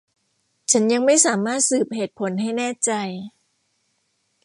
[0.71, 2.91] ฉันยังไม่สามารถสืบเหตุผลให้แน่ใจ